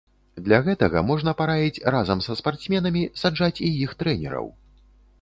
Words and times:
Для 0.45 0.57
гэтага 0.67 1.03
можна 1.09 1.33
параіць 1.43 1.83
разам 1.97 2.25
са 2.29 2.39
спартсменамі 2.41 3.07
саджаць 3.25 3.55
і 3.67 3.73
іх 3.83 3.97
трэнераў. 4.05 4.55